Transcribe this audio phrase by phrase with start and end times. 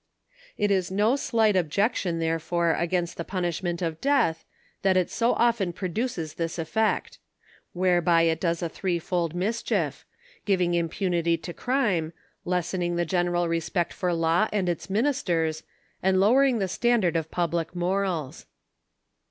[0.57, 4.45] It is no slight objection therefore against the pu, nishment of death,
[4.81, 7.19] that it so often pro*duces this effect;
[7.73, 10.03] whereby it does a threefold mischief;
[10.43, 12.13] giving impunity to crime,
[12.45, 15.61] lessening the general respect for law and its ministers,
[16.01, 18.47] and lowering the standard of public morals.